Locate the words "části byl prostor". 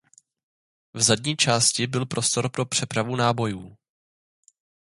1.37-2.49